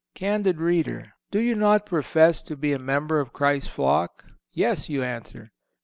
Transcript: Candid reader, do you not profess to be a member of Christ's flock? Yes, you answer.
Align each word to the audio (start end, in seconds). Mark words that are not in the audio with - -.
Candid 0.15 0.59
reader, 0.59 1.13
do 1.29 1.39
you 1.39 1.53
not 1.53 1.85
profess 1.85 2.41
to 2.41 2.55
be 2.57 2.73
a 2.73 2.79
member 2.79 3.19
of 3.19 3.33
Christ's 3.33 3.69
flock? 3.69 4.25
Yes, 4.51 4.89
you 4.89 5.03
answer. 5.03 5.51